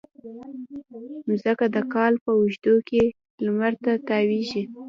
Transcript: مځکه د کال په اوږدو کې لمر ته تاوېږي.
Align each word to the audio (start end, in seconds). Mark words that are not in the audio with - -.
مځکه 1.27 1.65
د 1.75 1.77
کال 1.93 2.13
په 2.23 2.29
اوږدو 2.37 2.75
کې 2.87 3.03
لمر 3.45 3.73
ته 3.83 3.91
تاوېږي. 4.07 4.63